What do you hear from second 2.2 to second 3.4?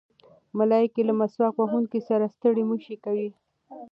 ستړې مه شي کوي.